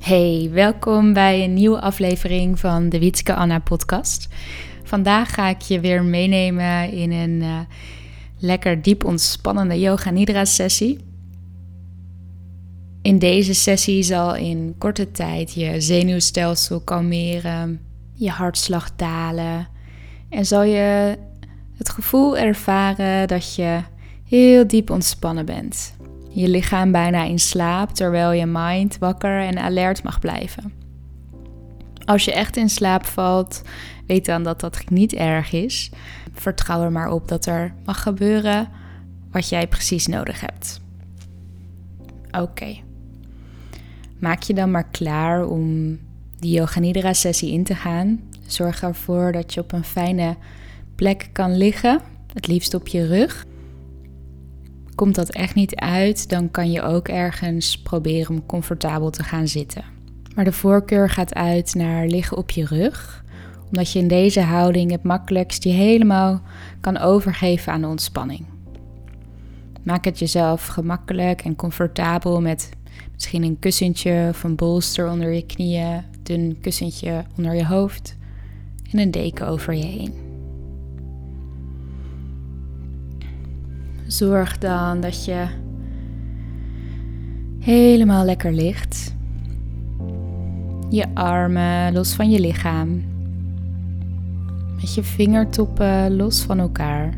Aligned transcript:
Hey, 0.00 0.50
welkom 0.52 1.12
bij 1.12 1.44
een 1.44 1.54
nieuwe 1.54 1.80
aflevering 1.80 2.58
van 2.58 2.88
de 2.88 2.98
Wietske 2.98 3.34
Anna 3.34 3.58
podcast. 3.58 4.28
Vandaag 4.84 5.34
ga 5.34 5.48
ik 5.48 5.60
je 5.60 5.80
weer 5.80 6.04
meenemen 6.04 6.92
in 6.92 7.12
een 7.12 7.42
uh, 7.42 7.58
lekker 8.38 8.82
diep 8.82 9.04
ontspannende 9.04 9.80
yoga 9.80 10.10
nidra 10.10 10.44
sessie. 10.44 10.98
In 13.02 13.18
deze 13.18 13.54
sessie 13.54 14.02
zal 14.02 14.34
in 14.34 14.74
korte 14.78 15.10
tijd 15.10 15.52
je 15.54 15.80
zenuwstelsel 15.80 16.80
kalmeren, 16.80 17.80
je 18.12 18.30
hartslag 18.30 18.96
dalen 18.96 19.68
en 20.28 20.46
zal 20.46 20.62
je 20.62 21.18
het 21.76 21.88
gevoel 21.88 22.38
ervaren 22.38 23.28
dat 23.28 23.54
je 23.54 23.80
heel 24.24 24.66
diep 24.66 24.90
ontspannen 24.90 25.46
bent 25.46 25.94
je 26.32 26.48
lichaam 26.48 26.92
bijna 26.92 27.24
in 27.24 27.38
slaap 27.38 27.90
terwijl 27.90 28.32
je 28.32 28.46
mind 28.46 28.98
wakker 28.98 29.40
en 29.40 29.58
alert 29.58 30.02
mag 30.02 30.18
blijven. 30.18 30.72
Als 32.04 32.24
je 32.24 32.32
echt 32.32 32.56
in 32.56 32.68
slaap 32.68 33.06
valt, 33.06 33.62
weet 34.06 34.24
dan 34.24 34.42
dat 34.42 34.60
dat 34.60 34.90
niet 34.90 35.12
erg 35.12 35.52
is. 35.52 35.90
Vertrouw 36.32 36.82
er 36.82 36.92
maar 36.92 37.10
op 37.10 37.28
dat 37.28 37.46
er 37.46 37.74
mag 37.84 38.02
gebeuren 38.02 38.68
wat 39.30 39.48
jij 39.48 39.68
precies 39.68 40.06
nodig 40.06 40.40
hebt. 40.40 40.80
Oké. 42.30 42.76
Maak 44.18 44.42
je 44.42 44.54
dan 44.54 44.70
maar 44.70 44.88
klaar 44.88 45.46
om 45.46 45.98
die 46.38 46.52
Yoga 46.52 46.80
Nidra 46.80 47.12
sessie 47.12 47.52
in 47.52 47.64
te 47.64 47.74
gaan. 47.74 48.20
Zorg 48.46 48.82
ervoor 48.82 49.32
dat 49.32 49.54
je 49.54 49.60
op 49.60 49.72
een 49.72 49.84
fijne 49.84 50.36
plek 50.94 51.28
kan 51.32 51.56
liggen, 51.56 52.00
het 52.32 52.46
liefst 52.46 52.74
op 52.74 52.88
je 52.88 53.06
rug. 53.06 53.46
Komt 54.94 55.14
dat 55.14 55.30
echt 55.30 55.54
niet 55.54 55.74
uit, 55.74 56.28
dan 56.28 56.50
kan 56.50 56.70
je 56.70 56.82
ook 56.82 57.08
ergens 57.08 57.78
proberen 57.78 58.34
om 58.34 58.46
comfortabel 58.46 59.10
te 59.10 59.22
gaan 59.22 59.48
zitten. 59.48 59.84
Maar 60.34 60.44
de 60.44 60.52
voorkeur 60.52 61.10
gaat 61.10 61.34
uit 61.34 61.74
naar 61.74 62.06
liggen 62.06 62.36
op 62.36 62.50
je 62.50 62.64
rug, 62.64 63.24
omdat 63.66 63.92
je 63.92 63.98
in 63.98 64.08
deze 64.08 64.40
houding 64.40 64.90
het 64.90 65.02
makkelijkst 65.02 65.64
je 65.64 65.70
helemaal 65.70 66.42
kan 66.80 66.98
overgeven 66.98 67.72
aan 67.72 67.80
de 67.80 67.86
ontspanning. 67.86 68.44
Maak 69.82 70.04
het 70.04 70.18
jezelf 70.18 70.66
gemakkelijk 70.66 71.40
en 71.40 71.56
comfortabel 71.56 72.40
met 72.40 72.70
misschien 73.12 73.42
een 73.42 73.58
kussentje 73.58 74.26
of 74.28 74.44
een 74.44 74.56
bolster 74.56 75.10
onder 75.10 75.32
je 75.32 75.46
knieën, 75.46 76.02
dun 76.22 76.58
kussentje 76.60 77.24
onder 77.36 77.54
je 77.54 77.66
hoofd 77.66 78.16
en 78.90 78.98
een 78.98 79.10
deken 79.10 79.46
over 79.46 79.74
je 79.74 79.84
heen. 79.84 80.29
Zorg 84.10 84.58
dan 84.58 85.00
dat 85.00 85.24
je 85.24 85.46
helemaal 87.58 88.24
lekker 88.24 88.52
ligt. 88.52 89.16
Je 90.88 91.06
armen 91.14 91.92
los 91.92 92.12
van 92.14 92.30
je 92.30 92.40
lichaam. 92.40 93.02
Met 94.80 94.94
je 94.94 95.02
vingertoppen 95.02 96.16
los 96.16 96.42
van 96.42 96.58
elkaar. 96.58 97.14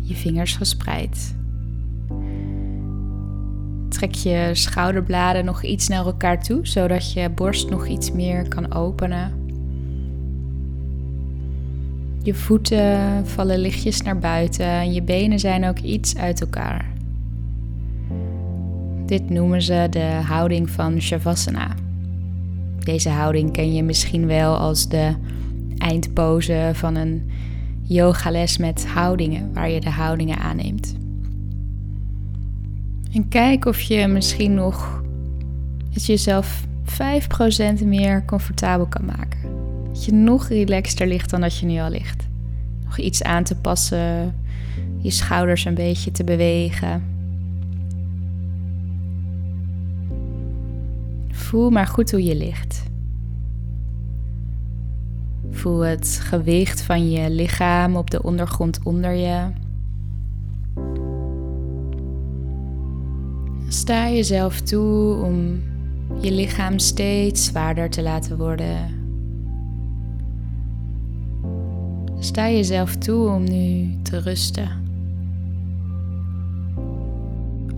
Je 0.00 0.14
vingers 0.14 0.56
gespreid. 0.56 1.36
Trek 3.88 4.14
je 4.14 4.50
schouderbladen 4.52 5.44
nog 5.44 5.62
iets 5.62 5.88
naar 5.88 6.06
elkaar 6.06 6.42
toe, 6.42 6.66
zodat 6.66 7.12
je 7.12 7.30
borst 7.30 7.70
nog 7.70 7.86
iets 7.86 8.12
meer 8.12 8.48
kan 8.48 8.72
openen. 8.74 9.43
Je 12.24 12.34
voeten 12.34 13.26
vallen 13.26 13.58
lichtjes 13.58 14.02
naar 14.02 14.18
buiten 14.18 14.66
en 14.66 14.92
je 14.92 15.02
benen 15.02 15.38
zijn 15.38 15.64
ook 15.64 15.78
iets 15.78 16.16
uit 16.16 16.40
elkaar. 16.40 16.92
Dit 19.06 19.30
noemen 19.30 19.62
ze 19.62 19.86
de 19.90 20.20
houding 20.26 20.70
van 20.70 21.00
Shavasana. 21.00 21.74
Deze 22.78 23.08
houding 23.08 23.52
ken 23.52 23.74
je 23.74 23.82
misschien 23.82 24.26
wel 24.26 24.56
als 24.56 24.88
de 24.88 25.14
eindpose 25.78 26.70
van 26.72 26.94
een 26.94 27.30
yogales 27.82 28.56
met 28.56 28.86
houdingen, 28.86 29.52
waar 29.52 29.70
je 29.70 29.80
de 29.80 29.90
houdingen 29.90 30.38
aanneemt. 30.38 30.96
En 33.12 33.28
kijk 33.28 33.64
of 33.64 33.80
je 33.80 34.06
misschien 34.06 34.54
nog 34.54 35.02
jezelf 35.90 36.64
5% 37.82 37.84
meer 37.84 38.24
comfortabel 38.24 38.86
kan 38.86 39.04
maken. 39.04 39.63
Dat 39.94 40.04
je 40.04 40.12
nog 40.12 40.48
relaxter 40.48 41.06
ligt 41.06 41.30
dan 41.30 41.40
dat 41.40 41.58
je 41.58 41.66
nu 41.66 41.78
al 41.78 41.90
ligt. 41.90 42.26
Nog 42.84 42.98
iets 42.98 43.22
aan 43.22 43.44
te 43.44 43.56
passen, 43.56 44.34
je 44.98 45.10
schouders 45.10 45.64
een 45.64 45.74
beetje 45.74 46.10
te 46.10 46.24
bewegen. 46.24 47.04
Voel 51.30 51.70
maar 51.70 51.86
goed 51.86 52.10
hoe 52.10 52.24
je 52.24 52.36
ligt. 52.36 52.82
Voel 55.50 55.80
het 55.80 56.18
gewicht 56.22 56.82
van 56.82 57.10
je 57.10 57.30
lichaam 57.30 57.96
op 57.96 58.10
de 58.10 58.22
ondergrond 58.22 58.80
onder 58.82 59.12
je. 59.12 59.50
Sta 63.68 64.10
jezelf 64.10 64.60
toe 64.60 65.22
om 65.22 65.62
je 66.20 66.32
lichaam 66.32 66.78
steeds 66.78 67.44
zwaarder 67.44 67.90
te 67.90 68.02
laten 68.02 68.36
worden 68.36 69.03
Sta 72.24 72.50
jezelf 72.50 72.96
toe 72.96 73.28
om 73.28 73.44
nu 73.44 73.96
te 74.02 74.18
rusten. 74.18 74.68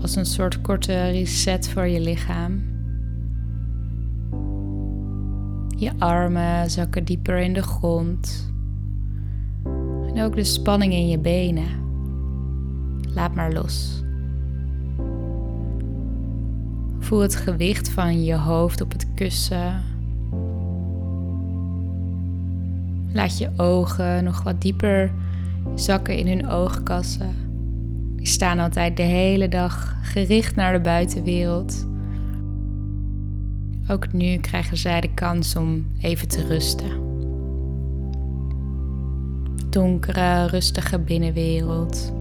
Als 0.01 0.17
een 0.17 0.27
soort 0.27 0.61
korte 0.61 1.11
reset 1.11 1.69
voor 1.69 1.87
je 1.87 2.01
lichaam. 2.01 2.63
Je 5.69 5.93
armen 5.99 6.71
zakken 6.71 7.05
dieper 7.05 7.39
in 7.39 7.53
de 7.53 7.63
grond. 7.63 8.53
En 10.15 10.23
ook 10.23 10.37
de 10.37 10.45
spanning 10.45 10.93
in 10.93 11.09
je 11.09 11.19
benen. 11.19 11.69
Laat 13.15 13.35
maar 13.35 13.53
los. 13.53 14.03
Voel 16.99 17.21
het 17.21 17.37
gewicht 17.37 17.89
van 17.89 18.25
je 18.25 18.35
hoofd 18.35 18.81
op 18.81 18.93
het 18.93 19.15
kussen 19.15 19.83
Laat 23.17 23.39
je 23.39 23.51
ogen 23.57 24.25
nog 24.25 24.43
wat 24.43 24.61
dieper 24.61 25.13
zakken 25.75 26.17
in 26.17 26.27
hun 26.27 26.49
oogkassen. 26.49 27.35
Die 28.17 28.27
staan 28.27 28.59
altijd 28.59 28.97
de 28.97 29.03
hele 29.03 29.49
dag 29.49 29.97
gericht 30.03 30.57
naar 30.57 30.73
de 30.73 30.81
buitenwereld. 30.81 31.87
Ook 33.89 34.13
nu 34.13 34.37
krijgen 34.37 34.77
zij 34.77 35.01
de 35.01 35.15
kans 35.15 35.57
om 35.57 35.87
even 36.01 36.29
te 36.29 36.47
rusten. 36.47 36.91
Donkere, 39.71 40.47
rustige 40.47 40.99
binnenwereld. 40.99 42.13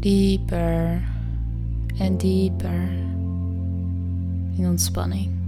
Dieper 0.00 1.02
en 1.98 2.16
dieper 2.16 2.88
in 4.56 4.66
ontspanning. 4.66 5.39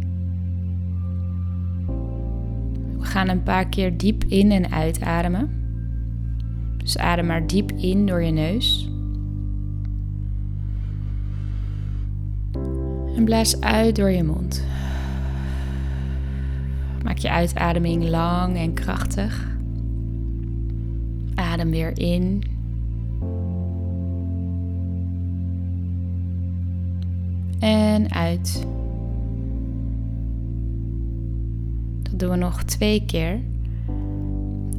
Gaan 3.12 3.28
een 3.28 3.42
paar 3.42 3.68
keer 3.68 3.96
diep 3.96 4.24
in 4.24 4.50
en 4.50 4.70
uitademen. 4.70 5.50
Dus 6.76 6.98
adem 6.98 7.26
maar 7.26 7.46
diep 7.46 7.72
in 7.72 8.06
door 8.06 8.22
je 8.22 8.30
neus. 8.30 8.90
En 13.16 13.24
blaas 13.24 13.60
uit 13.60 13.96
door 13.96 14.10
je 14.10 14.22
mond. 14.22 14.64
Maak 17.04 17.18
je 17.18 17.30
uitademing 17.30 18.08
lang 18.08 18.56
en 18.56 18.72
krachtig. 18.74 19.46
Adem 21.34 21.70
weer 21.70 21.98
in. 21.98 22.42
En 27.58 28.12
uit. 28.12 28.66
Doen 32.18 32.30
we 32.30 32.36
nog 32.36 32.62
twee 32.62 33.04
keer. 33.06 33.40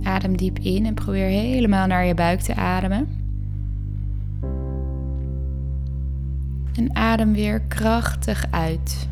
Adem 0.03 0.37
diep 0.37 0.59
in 0.59 0.85
en 0.85 0.93
probeer 0.93 1.27
helemaal 1.27 1.87
naar 1.87 2.05
je 2.05 2.13
buik 2.13 2.39
te 2.39 2.55
ademen. 2.55 3.07
En 6.75 6.95
adem 6.95 7.33
weer 7.33 7.61
krachtig 7.61 8.45
uit. 8.49 9.07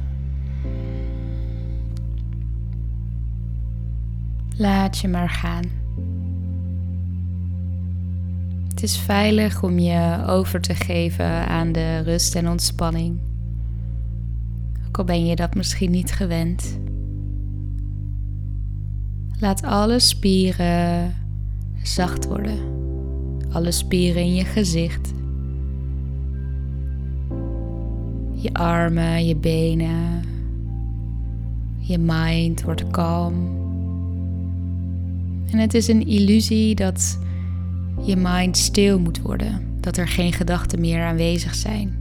Laat 4.58 4.98
je 4.98 5.08
maar 5.08 5.30
gaan. 5.30 5.64
Het 8.70 8.84
is 8.84 8.98
veilig 8.98 9.64
om 9.64 9.80
je 9.80 10.24
over 10.28 10.62
te 10.62 10.76
geven 10.76 11.48
aan 11.48 11.72
de 11.72 12.00
rust 12.00 12.36
en 12.36 12.50
ontspanning. 12.50 13.20
Ook 14.88 14.98
al 14.98 15.04
ben 15.04 15.26
je 15.26 15.36
dat 15.36 15.56
misschien 15.56 15.92
niet 15.92 16.12
gewend. 16.12 16.80
Laat 19.42 19.64
alle 19.64 20.00
spieren 20.00 21.16
zacht 21.84 22.28
worden. 22.28 22.58
Alle 23.52 23.72
spieren 23.72 24.22
in 24.22 24.34
je 24.34 24.46
gezicht. 24.46 25.14
Je 28.36 28.54
armen, 28.54 29.26
je 29.26 29.36
benen. 29.36 30.24
Je 31.80 31.98
mind 31.98 32.64
wordt 32.64 32.88
kalm. 32.92 33.34
En 35.52 35.58
het 35.58 35.74
is 35.74 35.88
een 35.88 36.08
illusie 36.08 36.76
dat 36.76 37.20
je 38.02 38.16
mind 38.16 38.58
stil 38.58 39.00
moet 39.00 39.22
worden, 39.22 39.62
dat 39.80 39.98
er 39.98 40.08
geen 40.08 40.34
gedachten 40.34 40.80
meer 40.80 41.04
aanwezig 41.04 41.56
zijn. 41.56 42.00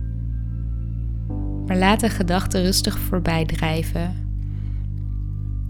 Maar 1.66 1.76
laat 1.76 2.00
de 2.00 2.10
gedachten 2.10 2.62
rustig 2.62 2.98
voorbij 2.98 3.44
drijven. 3.44 4.14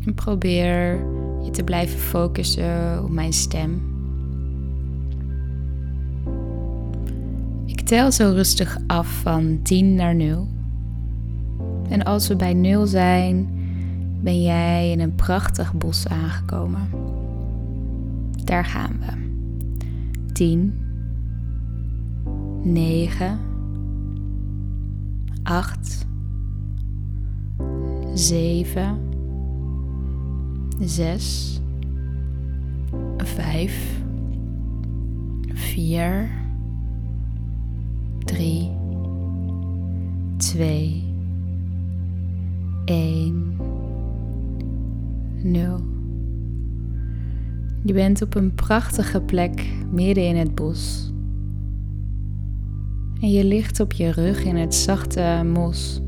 En 0.05 0.15
probeer 0.15 1.01
je 1.43 1.51
te 1.51 1.65
blijven 1.65 1.99
focussen 1.99 3.05
op 3.05 3.11
mijn 3.11 3.33
stem. 3.33 3.83
Ik 7.67 7.81
tel 7.81 8.13
zo 8.13 8.33
rustig 8.33 8.79
af 8.87 9.09
van 9.09 9.59
10 9.63 9.95
naar 9.95 10.15
0. 10.15 10.49
En 11.89 12.03
als 12.03 12.29
we 12.29 12.37
bij 12.37 12.55
0 12.55 12.87
zijn, 12.87 13.49
ben 14.23 14.43
jij 14.43 14.91
in 14.91 15.01
een 15.01 15.15
prachtig 15.15 15.75
bos 15.75 16.09
aangekomen. 16.09 16.89
Daar 18.45 18.65
gaan 18.65 18.99
we. 19.01 19.29
10, 20.33 20.79
9, 22.63 23.39
8, 25.43 26.07
7, 28.15 29.10
6, 30.81 31.61
5, 33.17 34.03
4, 35.53 36.31
3, 38.25 38.71
2, 40.37 41.05
1, 42.85 43.57
0. 45.43 45.81
Je 47.85 47.93
bent 47.93 48.23
op 48.23 48.35
een 48.35 48.55
prachtige 48.55 49.21
plek 49.21 49.73
midden 49.91 50.25
in 50.25 50.37
het 50.37 50.55
bos. 50.55 51.13
En 53.21 53.31
je 53.31 53.45
ligt 53.45 53.81
op 53.81 53.93
je 53.93 54.11
rug 54.11 54.45
in 54.45 54.57
het 54.57 54.75
zachte 54.75 55.43
mos. 55.53 56.01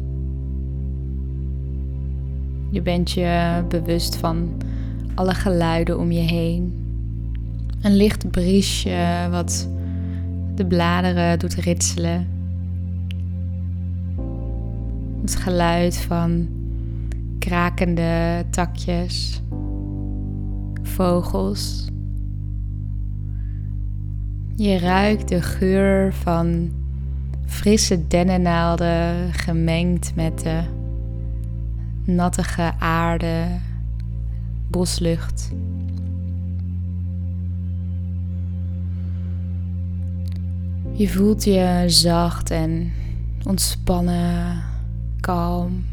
Je 2.72 2.82
bent 2.82 3.10
je 3.10 3.64
bewust 3.69 4.16
van 4.16 4.48
alle 5.14 5.34
geluiden 5.34 5.98
om 5.98 6.12
je 6.12 6.20
heen. 6.20 6.72
Een 7.82 7.96
licht 7.96 8.30
briesje 8.30 9.28
wat 9.30 9.69
de 10.54 10.66
bladeren 10.66 11.38
doet 11.38 11.54
ritselen. 11.54 12.26
Het 15.20 15.36
geluid 15.36 15.96
van 15.96 16.48
krakende 17.38 18.44
takjes 18.50 19.42
vogels. 20.82 21.86
Je 24.56 24.78
ruikt 24.78 25.28
de 25.28 25.42
geur 25.42 26.12
van 26.14 26.70
frisse 27.46 28.06
dennennaalden 28.06 29.32
gemengd 29.32 30.12
met 30.14 30.38
de 30.38 30.80
nattige 32.04 32.72
aarde, 32.78 33.46
boslucht. 34.70 35.50
Je 40.93 41.08
voelt 41.08 41.44
je 41.44 41.84
zacht 41.87 42.50
en 42.50 42.93
ontspannen, 43.46 44.62
kalm, 45.20 45.84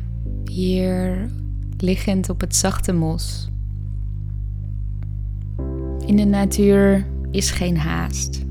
hier 0.45 1.29
liggend 1.77 2.29
op 2.29 2.41
het 2.41 2.55
zachte 2.55 2.93
mos. 2.93 3.49
In 6.05 6.15
de 6.15 6.25
natuur 6.25 7.05
is 7.31 7.51
geen 7.51 7.77
haast. 7.77 8.45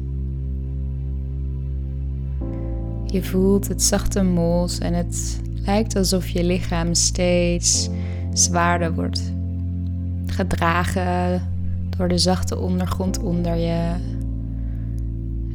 Je 3.07 3.23
voelt 3.23 3.69
het 3.69 3.83
zachte 3.83 4.23
mos 4.23 4.79
en 4.79 4.95
het 4.95 5.41
lijkt 5.69 5.97
alsof 5.97 6.29
je 6.29 6.45
lichaam 6.45 6.95
steeds 6.95 7.89
zwaarder 8.33 8.95
wordt. 8.95 9.33
Gedragen 10.27 11.43
door 11.97 12.09
de 12.09 12.19
zachte 12.19 12.59
ondergrond 12.59 13.23
onder 13.23 13.55
je. 13.55 13.93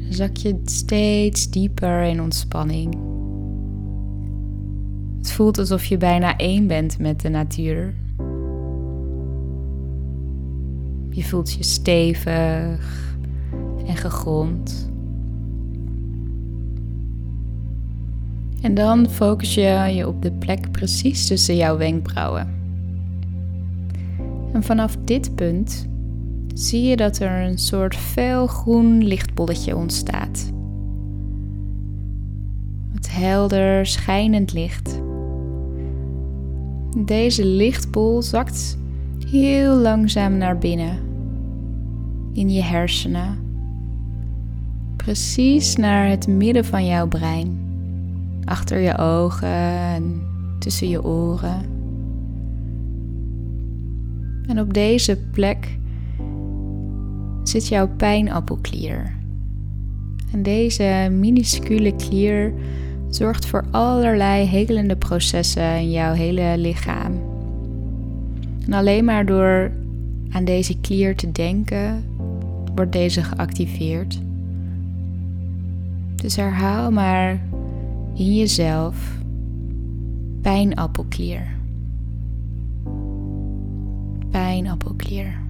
Zak 0.10 0.36
je 0.36 0.62
steeds 0.66 1.50
dieper 1.50 2.04
in 2.04 2.22
ontspanning. 2.22 2.98
Het 5.18 5.32
voelt 5.32 5.58
alsof 5.58 5.86
je 5.86 5.98
bijna 5.98 6.38
één 6.38 6.68
bent 6.68 7.00
met 7.00 7.22
de 7.22 7.30
natuur. 7.30 7.94
Je 11.10 11.24
voelt 11.24 11.54
je 11.54 11.64
stevig 11.64 13.16
en 13.88 13.96
gegrond. 13.96 14.93
En 18.64 18.74
dan 18.74 19.10
focus 19.10 19.54
je 19.54 19.92
je 19.96 20.08
op 20.08 20.22
de 20.22 20.32
plek 20.32 20.72
precies 20.72 21.28
tussen 21.28 21.56
jouw 21.56 21.78
wenkbrauwen. 21.78 22.48
En 24.54 24.64
vanaf 24.64 24.98
dit 25.06 25.36
punt 25.36 25.88
zie 26.54 26.84
je 26.84 26.96
dat 26.96 27.20
er 27.20 27.42
een 27.42 27.58
soort 27.58 27.96
felgroen 27.96 29.04
lichtbolletje 29.04 29.76
ontstaat. 29.76 30.52
Het 32.94 33.12
helder 33.12 33.86
schijnend 33.86 34.54
licht. 34.54 35.02
Deze 36.98 37.46
lichtbol 37.46 38.22
zakt 38.22 38.78
heel 39.30 39.76
langzaam 39.76 40.38
naar 40.38 40.58
binnen 40.58 40.98
in 42.34 42.50
je 42.50 42.62
hersenen, 42.62 43.38
precies 44.96 45.76
naar 45.76 46.10
het 46.10 46.28
midden 46.28 46.66
van 46.66 46.86
jouw 46.86 47.08
brein, 47.08 47.63
achter 48.46 48.80
je 48.80 48.98
ogen 48.98 49.48
en 49.48 50.22
tussen 50.60 50.90
je 50.90 51.04
oren. 51.04 51.62
En 54.48 54.60
op 54.60 54.74
deze 54.74 55.18
plek 55.32 55.78
zit 57.44 57.68
jouw 57.68 57.88
pijnappelklier. 57.88 59.16
En 60.32 60.44
deze 60.44 61.08
minuscule 61.12 61.96
klier 61.96 62.54
zorgt 63.10 63.46
voor 63.46 63.66
allerlei 63.72 64.46
helende 64.46 64.96
processen 64.96 65.76
in 65.76 65.92
jouw 65.92 66.14
hele 66.14 66.54
lichaam. 66.58 67.22
En 68.66 68.74
alleen 68.74 69.06
maar 69.06 69.26
door 69.26 69.72
aan 70.30 70.46
deze 70.46 70.80
klier 70.80 71.16
te 71.16 71.32
denken, 71.32 72.04
wordt 72.76 72.92
deze 72.92 73.24
geactiveerd. 73.24 74.20
Dus 76.16 76.36
herhaal 76.36 76.92
maar 76.92 77.42
in 78.14 78.36
jezelf 78.36 79.18
pijnappelklier. 80.42 81.56
Pijnappelklier. 84.32 85.42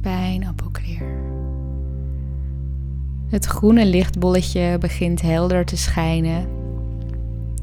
Pijnappelklier. 0.00 1.22
Het 3.28 3.44
groene 3.44 3.86
lichtbolletje 3.86 4.78
begint 4.78 5.22
helder 5.22 5.64
te 5.64 5.76
schijnen. 5.76 6.46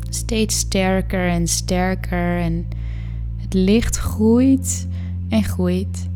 Steeds 0.09 0.57
sterker 0.57 1.29
en 1.29 1.47
sterker 1.47 2.39
en 2.39 2.67
het 3.37 3.53
licht 3.53 3.97
groeit 3.97 4.87
en 5.29 5.43
groeit. 5.43 6.09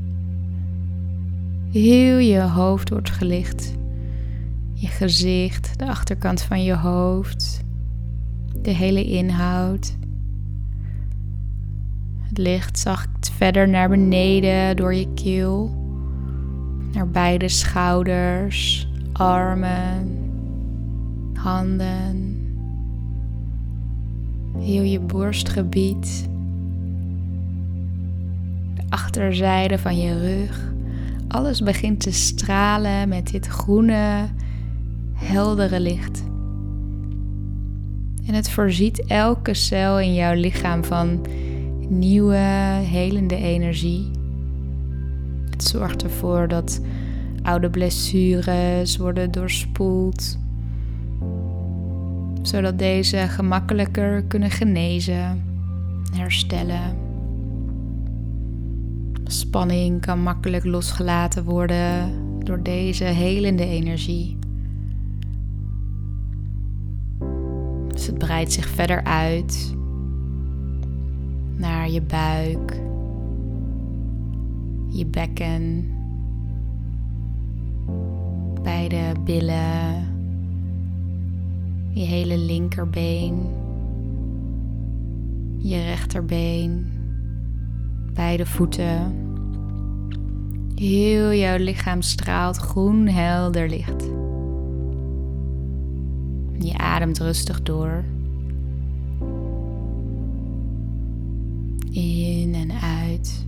Heel 1.71 2.17
je 2.17 2.41
hoofd 2.41 2.89
wordt 2.89 3.09
gelicht. 3.09 3.73
Je 4.77 4.87
gezicht, 4.87 5.79
de 5.79 5.87
achterkant 5.87 6.41
van 6.41 6.63
je 6.63 6.75
hoofd, 6.75 7.63
de 8.61 8.71
hele 8.71 9.05
inhoud. 9.05 9.95
Het 12.21 12.37
licht 12.37 12.79
zakt 12.79 13.31
verder 13.31 13.69
naar 13.69 13.89
beneden 13.89 14.75
door 14.75 14.93
je 14.93 15.13
keel, 15.13 15.75
naar 16.91 17.09
beide 17.09 17.49
schouders, 17.49 18.87
armen, 19.13 20.17
handen, 21.33 22.37
heel 24.57 24.83
je 24.83 24.99
borstgebied 24.99 26.27
achterzijde 28.95 29.77
van 29.77 29.97
je 29.97 30.19
rug. 30.19 30.73
Alles 31.27 31.61
begint 31.61 31.99
te 31.99 32.11
stralen 32.11 33.09
met 33.09 33.27
dit 33.27 33.47
groene, 33.47 34.27
heldere 35.15 35.79
licht. 35.79 36.23
En 38.25 38.33
het 38.33 38.49
voorziet 38.49 39.05
elke 39.05 39.53
cel 39.53 39.99
in 39.99 40.13
jouw 40.13 40.33
lichaam 40.33 40.83
van 40.83 41.25
nieuwe, 41.89 42.35
helende 42.83 43.35
energie. 43.35 44.11
Het 45.49 45.63
zorgt 45.63 46.03
ervoor 46.03 46.47
dat 46.47 46.81
oude 47.41 47.69
blessures 47.69 48.97
worden 48.97 49.31
doorspoeld. 49.31 50.37
zodat 52.41 52.79
deze 52.79 53.17
gemakkelijker 53.17 54.23
kunnen 54.23 54.51
genezen, 54.51 55.43
herstellen. 56.13 56.97
Spanning 59.23 60.01
kan 60.01 60.23
makkelijk 60.23 60.65
losgelaten 60.65 61.43
worden 61.43 62.13
door 62.43 62.63
deze 62.63 63.03
helende 63.03 63.65
energie. 63.65 64.37
Breidt 68.35 68.53
zich 68.53 68.67
verder 68.67 69.03
uit 69.03 69.75
naar 71.57 71.89
je 71.89 72.01
buik, 72.01 72.81
je 74.87 75.05
bekken, 75.05 75.91
beide 78.63 79.19
billen, 79.23 80.07
je 81.93 82.03
hele 82.03 82.37
linkerbeen, 82.37 83.49
je 85.57 85.83
rechterbeen, 85.83 86.91
beide 88.13 88.45
voeten. 88.45 89.13
Heel 90.75 91.33
jouw 91.33 91.57
lichaam 91.57 92.01
straalt 92.01 92.57
groen 92.57 93.07
helder 93.07 93.69
licht. 93.69 94.03
Je 96.59 96.77
ademt 96.77 97.19
rustig 97.19 97.61
door. 97.61 98.14
In 101.95 102.55
en 102.55 102.71
uit. 102.81 103.45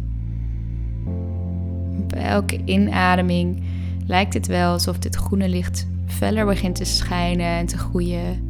Op 2.00 2.14
elke 2.14 2.62
inademing 2.66 3.64
lijkt 4.06 4.34
het 4.34 4.48
wel 4.48 4.72
alsof 4.72 5.00
dit 5.00 5.16
groene 5.16 5.50
licht 5.50 5.88
feller 6.06 6.46
begint 6.46 6.76
te 6.76 6.86
schijnen 6.86 7.46
en 7.46 7.66
te 7.66 7.78
groeien. 7.78 8.42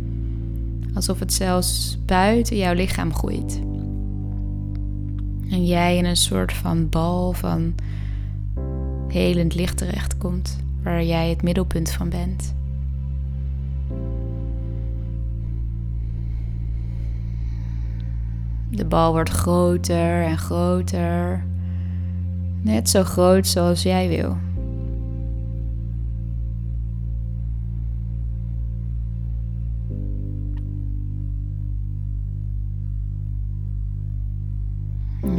Alsof 0.94 1.20
het 1.20 1.34
zelfs 1.34 1.98
buiten 2.06 2.58
jouw 2.58 2.74
lichaam 2.74 3.14
groeit. 3.14 3.62
En 5.50 5.66
jij 5.66 5.98
in 5.98 6.06
een 6.06 6.18
soort 6.18 6.54
van 6.54 6.90
bal 6.90 7.34
van 7.34 7.76
helend 9.08 9.56
licht 9.56 9.78
terechtkomt, 9.78 10.58
waar 10.84 11.04
jij 11.04 11.30
het 11.30 11.42
middelpunt 11.42 11.92
van 11.92 12.10
bent. 12.10 12.56
De 18.70 18.86
bal 18.86 19.12
wordt 19.12 19.30
groter 19.30 20.24
en 20.24 20.38
groter. 20.38 21.46
Net 22.62 22.90
zo 22.90 23.04
groot 23.04 23.48
zoals 23.48 23.84
jij 23.84 24.08
wil. 24.08 24.38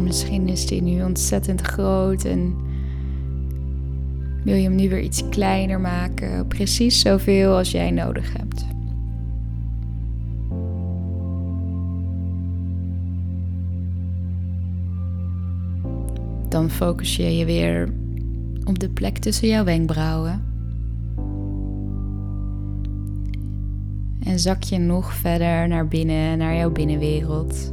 Misschien 0.02 0.49
is 0.49 0.66
die 0.66 0.82
nu 0.82 1.02
ontzettend 1.02 1.61
groot 1.61 2.25
en 2.25 2.56
wil 4.44 4.54
je 4.54 4.62
hem 4.62 4.75
nu 4.75 4.88
weer 4.88 5.00
iets 5.00 5.28
kleiner 5.28 5.80
maken, 5.80 6.47
precies 6.47 7.00
zoveel 7.00 7.56
als 7.56 7.70
jij 7.70 7.90
nodig 7.90 8.32
hebt. 8.37 8.77
Dan 16.59 16.71
focus 16.71 17.17
je 17.17 17.37
je 17.37 17.45
weer 17.45 17.95
op 18.65 18.79
de 18.79 18.88
plek 18.91 19.19
tussen 19.19 19.49
jouw 19.49 19.65
wenkbrauwen. 19.65 20.43
En 24.21 24.38
zak 24.38 24.62
je 24.62 24.79
nog 24.79 25.15
verder 25.15 25.69
naar 25.69 25.88
binnen, 25.88 26.38
naar 26.38 26.55
jouw 26.55 26.71
binnenwereld. 26.71 27.71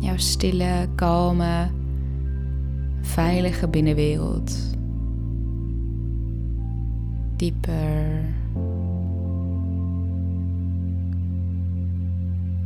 Jouw 0.00 0.16
stille, 0.16 0.88
kalme, 0.94 1.70
veilige 3.00 3.68
binnenwereld. 3.68 4.76
Dieper. 7.36 8.24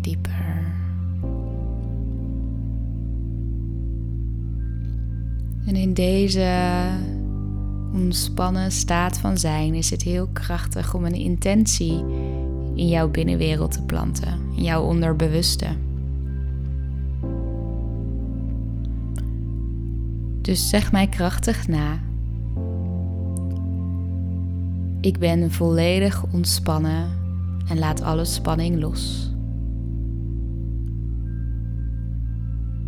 Dieper. 0.01 0.40
En 5.71 5.77
in 5.77 5.95
deze 5.95 6.49
ontspannen 7.93 8.73
staat 8.73 9.19
van 9.19 9.39
zijn 9.39 9.75
is 9.75 9.91
het 9.91 10.03
heel 10.03 10.29
krachtig 10.33 10.95
om 10.95 11.05
een 11.05 11.15
intentie 11.15 12.05
in 12.75 12.89
jouw 12.89 13.09
binnenwereld 13.09 13.73
te 13.73 13.83
planten, 13.83 14.41
in 14.57 14.63
jouw 14.63 14.83
onderbewuste. 14.83 15.67
Dus 20.41 20.69
zeg 20.69 20.93
mij 20.93 21.07
krachtig 21.07 21.69
na. 21.69 21.99
Ik 25.01 25.19
ben 25.19 25.51
volledig 25.51 26.25
ontspannen 26.33 27.11
en 27.69 27.79
laat 27.79 28.03
alle 28.03 28.25
spanning 28.25 28.81
los. 28.81 29.33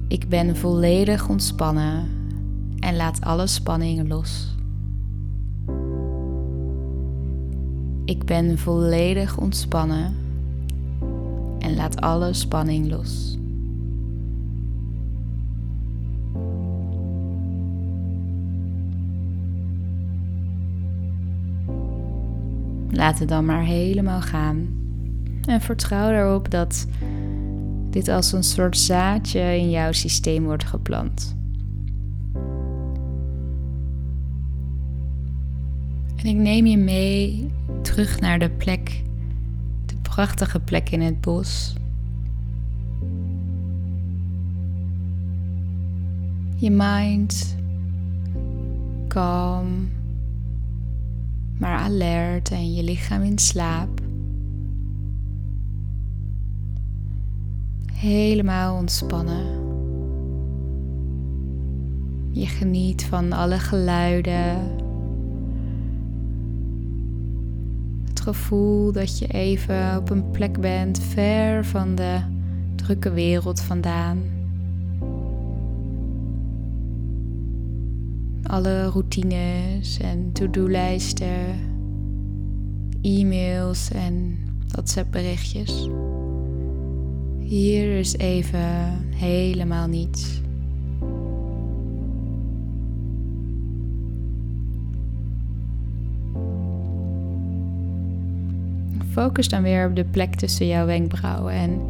Ik 0.09 0.29
ben 0.29 0.57
volledig 0.57 1.29
ontspannen 1.29 2.21
en 2.93 2.99
laat 2.99 3.21
alle 3.21 3.47
spanning 3.47 4.09
los. 4.09 4.57
Ik 8.05 8.25
ben 8.25 8.59
volledig 8.59 9.39
ontspannen 9.39 10.15
en 11.59 11.75
laat 11.75 12.01
alle 12.01 12.33
spanning 12.33 12.91
los. 12.91 13.39
Laat 22.91 23.19
het 23.19 23.29
dan 23.29 23.45
maar 23.45 23.65
helemaal 23.65 24.21
gaan. 24.21 24.69
En 25.45 25.61
vertrouw 25.61 26.11
erop 26.11 26.51
dat 26.51 26.87
dit 27.91 28.09
als 28.09 28.33
een 28.33 28.45
soort 28.45 28.79
zaadje 28.79 29.41
in 29.41 29.71
jouw 29.71 29.93
systeem 29.93 30.45
wordt 30.45 30.65
geplant. 30.65 31.41
En 36.23 36.29
ik 36.29 36.37
neem 36.37 36.67
je 36.67 36.77
mee 36.77 37.51
terug 37.83 38.21
naar 38.21 38.39
de 38.39 38.51
plek, 38.51 39.03
de 39.87 39.95
prachtige 40.03 40.61
plek 40.61 40.91
in 40.91 41.01
het 41.01 41.21
bos. 41.21 41.75
Je 46.57 46.71
mind 46.71 47.57
kalm 49.09 49.91
maar 51.59 51.79
alert 51.79 52.51
en 52.51 52.75
je 52.75 52.83
lichaam 52.83 53.23
in 53.23 53.39
slaap. 53.39 54.01
Helemaal 57.93 58.77
ontspannen. 58.77 59.47
Je 62.31 62.47
geniet 62.47 63.05
van 63.05 63.33
alle 63.33 63.59
geluiden. 63.59 64.82
Gevoel 68.23 68.93
dat 68.93 69.19
je 69.19 69.27
even 69.27 69.97
op 69.97 70.11
een 70.11 70.31
plek 70.31 70.61
bent 70.61 71.01
ver 71.01 71.65
van 71.65 71.95
de 71.95 72.19
drukke 72.77 73.13
wereld 73.13 73.61
vandaan. 73.61 74.41
alle 78.53 78.87
routines 78.87 79.99
en 79.99 80.33
to-do-lijsten, 80.33 81.61
e-mails 83.03 83.91
en 83.91 84.39
WhatsApp-berichtjes. 84.69 85.89
Hier 87.39 87.99
is 87.99 88.17
even 88.17 89.05
helemaal 89.15 89.87
niets. 89.87 90.41
Focus 99.13 99.49
dan 99.49 99.63
weer 99.63 99.89
op 99.89 99.97
de 99.97 100.05
plek 100.05 100.35
tussen 100.35 100.67
jouw 100.67 100.87
wenkbrauwen 100.87 101.53
en 101.53 101.81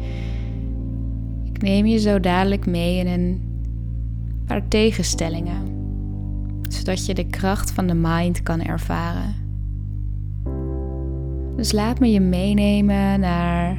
ik 1.43 1.61
neem 1.61 1.85
je 1.85 1.97
zo 1.97 2.19
dadelijk 2.19 2.65
mee 2.65 2.97
in 2.97 3.07
een 3.07 3.41
paar 4.45 4.67
tegenstellingen 4.67 5.73
zodat 6.73 7.05
je 7.05 7.13
de 7.13 7.25
kracht 7.25 7.71
van 7.71 7.87
de 7.87 7.93
mind 7.93 8.43
kan 8.43 8.61
ervaren. 8.61 9.35
Dus 11.55 11.71
laat 11.71 11.99
me 11.99 12.11
je 12.11 12.19
meenemen 12.19 13.19
naar 13.19 13.77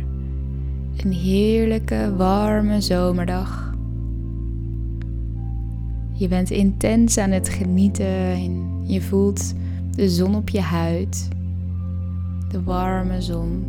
een 0.97 1.13
heerlijke, 1.13 2.15
warme 2.17 2.81
zomerdag. 2.81 3.75
Je 6.13 6.29
bent 6.29 6.51
intens 6.51 7.19
aan 7.19 7.31
het 7.31 7.49
genieten 7.49 8.33
en 8.35 8.83
je 8.83 9.01
voelt 9.03 9.55
de 9.91 10.09
zon 10.09 10.35
op 10.35 10.49
je 10.49 10.61
huid, 10.61 11.29
de 12.55 12.63
warme 12.63 13.23
zon. 13.23 13.65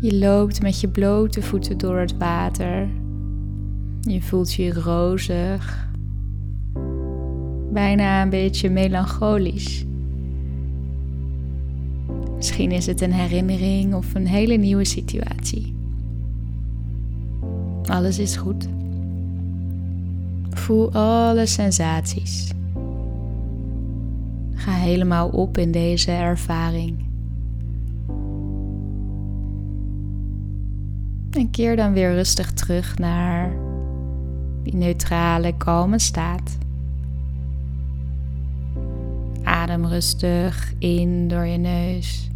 Je 0.00 0.18
loopt 0.18 0.62
met 0.62 0.80
je 0.80 0.88
blote 0.88 1.42
voeten 1.42 1.78
door 1.78 1.98
het 1.98 2.16
water. 2.16 2.88
Je 4.00 4.22
voelt 4.22 4.52
je 4.52 4.72
rozig. 4.72 5.88
Bijna 7.72 8.22
een 8.22 8.30
beetje 8.30 8.70
melancholisch. 8.70 9.84
Misschien 12.36 12.70
is 12.70 12.86
het 12.86 13.00
een 13.00 13.12
herinnering 13.12 13.94
of 13.94 14.14
een 14.14 14.26
hele 14.26 14.56
nieuwe 14.56 14.84
situatie. 14.84 15.74
Alles 17.82 18.18
is 18.18 18.36
goed. 18.36 18.68
Voel 20.50 20.92
alle 20.92 21.46
sensaties. 21.46 22.54
Ga 24.66 24.72
helemaal 24.72 25.28
op 25.28 25.58
in 25.58 25.72
deze 25.72 26.10
ervaring. 26.10 27.04
En 31.30 31.50
keer 31.50 31.76
dan 31.76 31.92
weer 31.92 32.14
rustig 32.14 32.52
terug 32.52 32.98
naar 32.98 33.56
die 34.62 34.74
neutrale, 34.74 35.56
kalme 35.56 35.98
staat. 35.98 36.58
Adem 39.42 39.86
rustig 39.86 40.74
in 40.78 41.28
door 41.28 41.46
je 41.46 41.58
neus, 41.58 42.30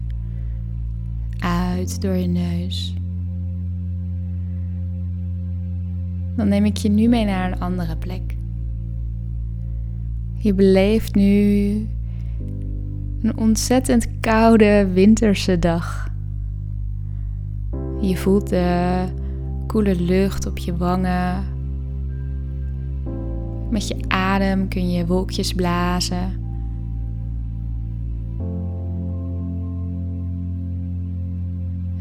uit 1.38 2.02
door 2.02 2.14
je 2.14 2.26
neus. 2.26 2.94
Dan 6.36 6.48
neem 6.48 6.64
ik 6.64 6.76
je 6.76 6.88
nu 6.88 7.08
mee 7.08 7.24
naar 7.24 7.52
een 7.52 7.60
andere 7.60 7.96
plek. 7.96 8.36
Je 10.36 10.54
beleeft 10.54 11.14
nu 11.14 11.88
een 13.22 13.36
ontzettend 13.36 14.08
koude 14.20 14.88
winterse 14.92 15.58
dag. 15.58 16.08
Je 18.00 18.16
voelt 18.16 18.48
de 18.48 19.04
koele 19.66 20.00
lucht 20.00 20.46
op 20.46 20.58
je 20.58 20.76
wangen. 20.76 21.44
Met 23.70 23.88
je 23.88 23.96
adem 24.08 24.68
kun 24.68 24.90
je 24.90 25.06
wolkjes 25.06 25.52
blazen. 25.52 26.38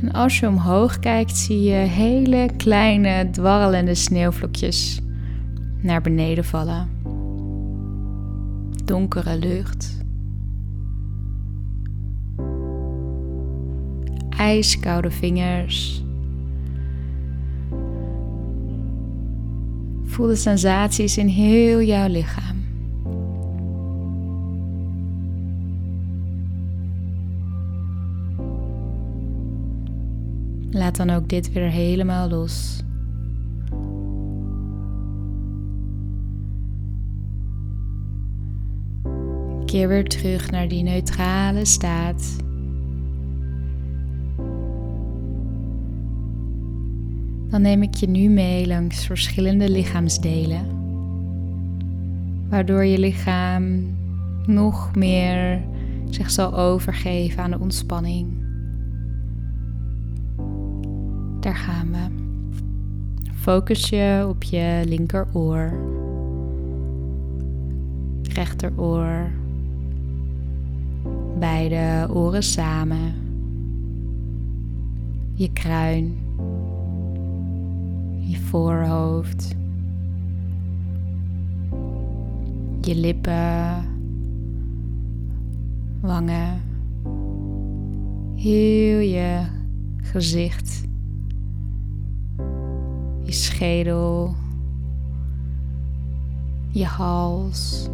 En 0.01 0.11
als 0.11 0.39
je 0.39 0.47
omhoog 0.47 0.99
kijkt, 0.99 1.37
zie 1.37 1.61
je 1.61 1.75
hele 1.75 2.49
kleine 2.57 3.29
dwarrelende 3.31 3.95
sneeuwvlokjes 3.95 5.01
naar 5.81 6.01
beneden 6.01 6.45
vallen. 6.45 6.89
Donkere 8.85 9.37
lucht. 9.37 9.97
IJskoude 14.39 15.11
vingers. 15.11 16.03
Voel 20.03 20.27
de 20.27 20.35
sensaties 20.35 21.17
in 21.17 21.27
heel 21.27 21.81
jouw 21.81 22.07
lichaam. 22.07 22.57
Laat 30.71 30.95
dan 30.95 31.09
ook 31.09 31.29
dit 31.29 31.51
weer 31.51 31.69
helemaal 31.69 32.29
los. 32.29 32.83
Keer 39.65 39.87
weer 39.87 40.07
terug 40.07 40.51
naar 40.51 40.67
die 40.67 40.83
neutrale 40.83 41.65
staat. 41.65 42.47
Dan 47.49 47.61
neem 47.61 47.83
ik 47.83 47.93
je 47.93 48.09
nu 48.09 48.29
mee 48.29 48.67
langs 48.67 49.05
verschillende 49.05 49.69
lichaamsdelen, 49.69 50.65
waardoor 52.49 52.85
je 52.85 52.99
lichaam 52.99 53.97
nog 54.45 54.95
meer 54.95 55.61
zich 56.09 56.31
zal 56.31 56.57
overgeven 56.57 57.43
aan 57.43 57.51
de 57.51 57.59
ontspanning. 57.59 58.27
Daar 61.39 61.55
gaan 61.55 61.91
we. 61.91 62.17
Focus 63.33 63.89
je 63.89 64.25
op 64.29 64.43
je 64.43 64.81
linkeroor, 64.85 65.79
rechteroor, 68.21 69.31
beide 71.39 72.07
oren 72.13 72.43
samen, 72.43 73.13
je 75.33 75.53
kruin 75.53 76.28
je 78.29 78.37
voorhoofd, 78.37 79.55
je 82.81 82.95
lippen, 82.95 83.85
wangen, 86.01 86.61
heel 88.35 88.99
je 88.99 89.45
gezicht, 89.97 90.83
je 93.23 93.31
schedel, 93.31 94.35
je 96.69 96.85
hals, 96.85 97.89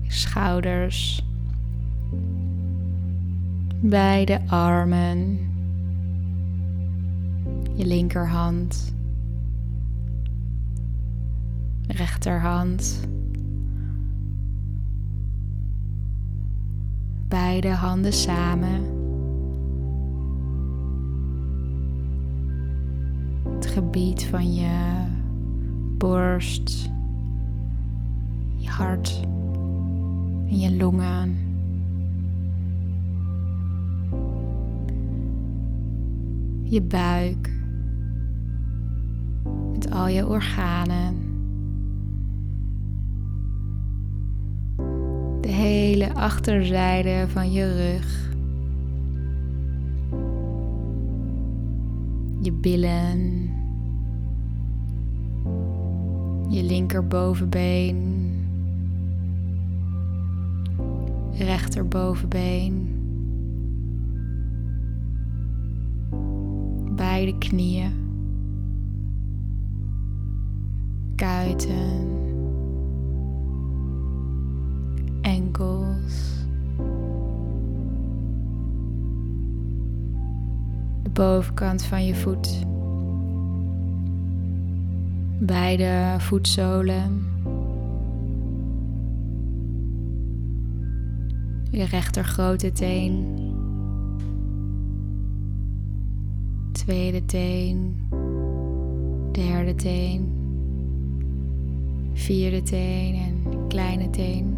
je 0.00 0.12
schouders, 0.12 1.24
beide 3.80 4.40
armen 4.46 5.45
je 7.76 7.86
linkerhand, 7.86 8.94
rechterhand, 11.86 13.00
beide 17.28 17.68
handen 17.68 18.12
samen. 18.12 18.84
Het 23.54 23.66
gebied 23.66 24.24
van 24.24 24.54
je 24.54 25.04
borst, 25.98 26.90
je 28.56 28.68
hart 28.68 29.20
en 30.48 30.58
je 30.58 30.76
longen. 30.76 31.44
Je 36.62 36.82
buik 36.82 37.56
met 39.76 39.90
al 39.90 40.08
je 40.08 40.26
organen. 40.28 41.14
De 45.40 45.48
hele 45.48 46.14
achterzijde 46.14 47.28
van 47.28 47.52
je 47.52 47.72
rug. 47.72 48.34
Je 52.40 52.52
billen. 52.52 53.50
Je 56.48 56.62
linkerbovenbeen. 56.62 58.24
Rechterbovenbeen. 61.32 62.88
Beide 66.94 67.38
knieën. 67.38 68.05
Kuiten, 71.56 72.08
enkels, 75.22 76.46
de 81.02 81.10
bovenkant 81.12 81.84
van 81.84 82.06
je 82.06 82.14
voet, 82.14 82.64
beide 85.40 86.14
voetzolen, 86.18 87.24
je 91.70 91.84
rechter 91.84 92.24
grote 92.24 92.72
teen, 92.72 93.24
tweede 96.72 97.24
teen, 97.24 98.08
derde 99.32 99.74
teen 99.74 100.35
vierde 102.26 102.62
teen 102.62 103.14
en 103.14 103.66
kleine 103.68 104.10
teen. 104.10 104.56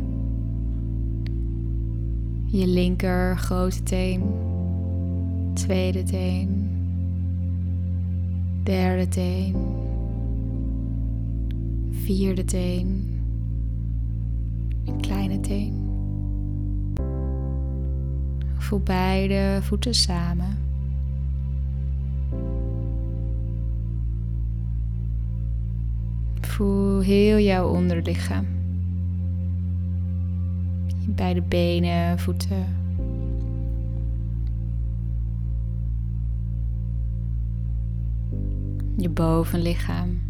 Je 2.46 2.66
linker 2.66 3.38
grote 3.38 3.82
teen, 3.82 4.22
tweede 5.54 6.02
teen, 6.02 6.70
derde 8.62 9.08
teen, 9.08 9.56
vierde 11.90 12.44
teen 12.44 13.20
en 14.84 15.00
kleine 15.00 15.40
teen. 15.40 15.72
Voel 18.58 18.80
beide 18.80 19.58
voeten 19.62 19.94
samen. 19.94 20.67
Voel 26.58 27.00
heel 27.00 27.38
jouw 27.38 27.68
onderlichaam. 27.68 28.46
Je 30.86 31.10
beide 31.10 31.42
benen, 31.42 32.18
voeten. 32.18 32.66
Je 38.96 39.08
bovenlichaam. 39.08 40.20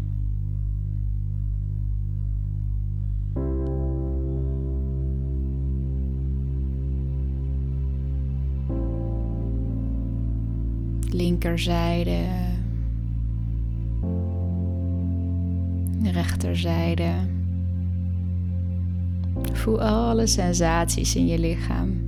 linkerzijde, 11.11 12.25
de 16.03 16.11
rechterzijde. 16.11 17.11
Voel 19.53 19.81
alle 19.81 20.27
sensaties 20.27 21.15
in 21.15 21.27
je 21.27 21.39
lichaam, 21.39 22.01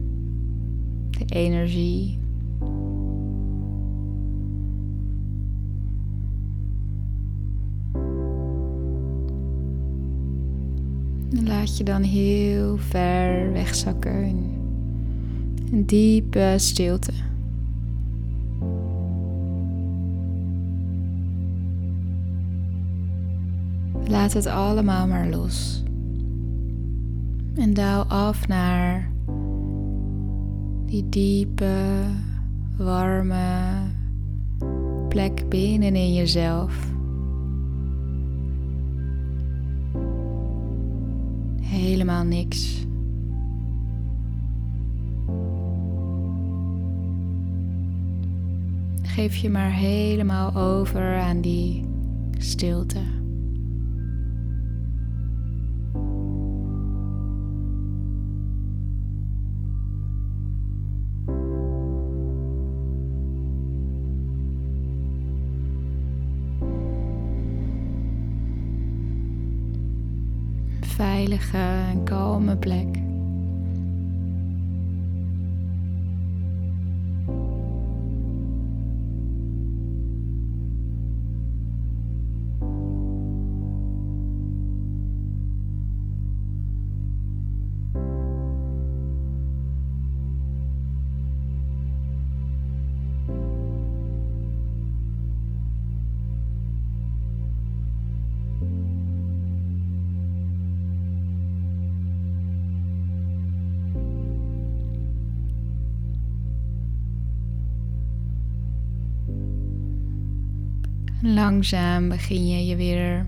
de 1.09 1.25
energie. 1.25 2.19
laat 11.43 11.77
je 11.77 11.83
dan 11.83 12.01
heel 12.01 12.77
ver 12.77 13.51
wegzakken 13.51 14.23
in 14.23 14.59
een 15.71 15.85
diepe 15.85 16.53
stilte. 16.57 17.11
Laat 24.11 24.33
het 24.33 24.45
allemaal 24.45 25.07
maar 25.07 25.27
los. 25.27 25.83
En 27.55 27.73
daal 27.73 28.03
af 28.03 28.47
naar 28.47 29.11
die 30.85 31.09
diepe, 31.09 32.03
warme 32.77 33.71
plek 35.09 35.49
binnenin 35.49 36.13
jezelf. 36.13 36.91
Helemaal 41.61 42.23
niks. 42.23 42.85
Geef 49.01 49.35
je 49.35 49.49
maar 49.49 49.71
helemaal 49.71 50.55
over 50.55 51.19
aan 51.19 51.41
die 51.41 51.83
stilte. 52.37 53.20
Veilige 71.41 71.91
en 71.91 72.05
kalme 72.05 72.57
plek. 72.57 73.00
Langzaam 111.33 112.09
begin 112.09 112.47
je 112.47 112.65
je 112.65 112.75
weer 112.75 113.25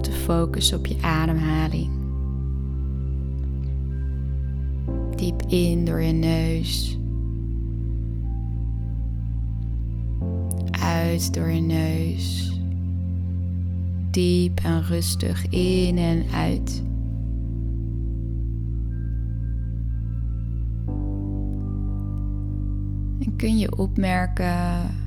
te 0.00 0.10
focussen 0.10 0.78
op 0.78 0.86
je 0.86 0.96
ademhaling. 1.02 1.90
Diep 5.16 5.42
in 5.42 5.84
door 5.84 6.00
je 6.00 6.12
neus. 6.12 6.98
Uit 10.70 11.34
door 11.34 11.50
je 11.50 11.60
neus. 11.60 12.58
Diep 14.10 14.60
en 14.60 14.82
rustig 14.82 15.46
in 15.48 15.98
en 15.98 16.24
uit. 16.34 16.82
En 23.20 23.36
kun 23.36 23.58
je 23.58 23.76
opmerken 23.76 25.02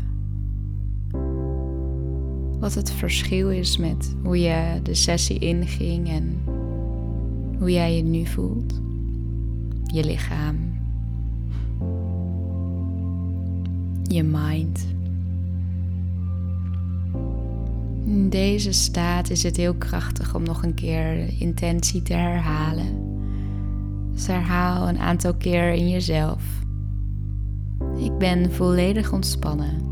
wat 2.67 2.75
het 2.75 2.91
verschil 2.91 3.49
is 3.49 3.77
met 3.77 4.15
hoe 4.23 4.39
je 4.39 4.79
de 4.83 4.93
sessie 4.93 5.39
inging 5.39 6.09
en 6.09 6.43
hoe 7.59 7.71
jij 7.71 7.95
je 7.95 8.03
nu 8.03 8.25
voelt. 8.25 8.81
Je 9.83 10.03
lichaam. 10.03 10.55
Je 14.03 14.23
mind. 14.23 14.85
In 18.05 18.29
deze 18.29 18.71
staat 18.71 19.29
is 19.29 19.43
het 19.43 19.57
heel 19.57 19.75
krachtig 19.75 20.35
om 20.35 20.43
nog 20.43 20.63
een 20.63 20.73
keer 20.73 21.25
de 21.25 21.37
intentie 21.39 22.01
te 22.01 22.13
herhalen. 22.13 23.19
Dus 24.13 24.27
herhaal 24.27 24.89
een 24.89 24.99
aantal 24.99 25.33
keer 25.33 25.73
in 25.73 25.89
jezelf. 25.89 26.43
Ik 27.97 28.17
ben 28.17 28.51
volledig 28.51 29.11
ontspannen 29.11 29.86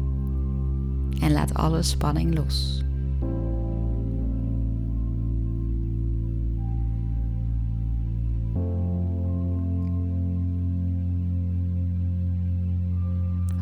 en 1.21 1.31
laat 1.31 1.53
alle 1.53 1.81
spanning 1.81 2.35
los. 2.35 2.83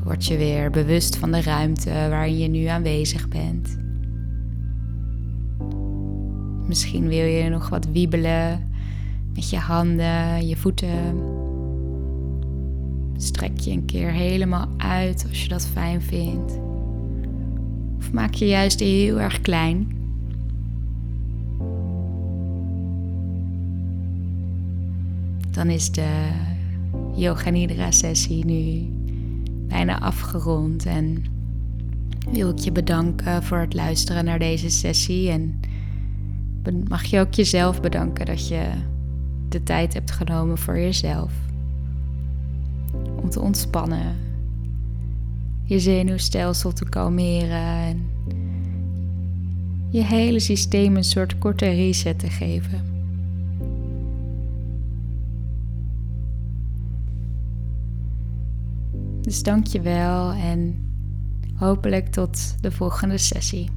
Word 0.03 0.25
je 0.25 0.37
weer 0.37 0.71
bewust 0.71 1.17
van 1.17 1.31
de 1.31 1.41
ruimte 1.41 1.89
waarin 1.89 2.37
je 2.37 2.47
nu 2.47 2.65
aanwezig 2.65 3.27
bent. 3.27 3.77
Misschien 6.67 7.07
wil 7.07 7.25
je 7.25 7.49
nog 7.49 7.69
wat 7.69 7.85
wiebelen 7.85 8.71
met 9.33 9.49
je 9.49 9.57
handen, 9.57 10.47
je 10.47 10.55
voeten. 10.55 11.31
Strek 13.17 13.59
je 13.59 13.71
een 13.71 13.85
keer 13.85 14.11
helemaal 14.11 14.67
uit 14.77 15.25
als 15.29 15.43
je 15.43 15.49
dat 15.49 15.67
fijn 15.67 16.01
vindt. 16.01 16.59
Of 18.03 18.11
maak 18.11 18.33
je 18.33 18.45
juist 18.45 18.79
heel 18.79 19.19
erg 19.19 19.41
klein? 19.41 19.87
Dan 25.51 25.69
is 25.69 25.91
de 25.91 26.29
Yoga 27.15 27.49
Nidra 27.49 27.91
sessie 27.91 28.45
nu 28.45 28.91
bijna 29.67 29.99
afgerond 29.99 30.85
en 30.85 31.23
wil 32.31 32.49
ik 32.49 32.57
je 32.57 32.71
bedanken 32.71 33.43
voor 33.43 33.57
het 33.57 33.73
luisteren 33.73 34.25
naar 34.25 34.39
deze 34.39 34.69
sessie 34.69 35.29
en 35.29 35.59
mag 36.87 37.03
je 37.03 37.19
ook 37.19 37.33
jezelf 37.33 37.81
bedanken 37.81 38.25
dat 38.25 38.47
je 38.47 38.69
de 39.49 39.63
tijd 39.63 39.93
hebt 39.93 40.11
genomen 40.11 40.57
voor 40.57 40.77
jezelf 40.77 41.33
om 43.21 43.29
te 43.29 43.39
ontspannen 43.39 44.32
je 45.73 45.79
zenuwstelsel 45.79 46.73
te 46.73 46.89
kalmeren 46.89 47.57
en 47.57 48.09
je 49.89 50.03
hele 50.03 50.39
systeem 50.39 50.95
een 50.95 51.03
soort 51.03 51.37
korte 51.37 51.65
reset 51.65 52.19
te 52.19 52.29
geven. 52.29 52.81
Dus 59.21 59.43
dank 59.43 59.67
je 59.67 59.81
wel 59.81 60.31
en 60.31 60.85
hopelijk 61.55 62.07
tot 62.07 62.55
de 62.61 62.71
volgende 62.71 63.17
sessie. 63.17 63.69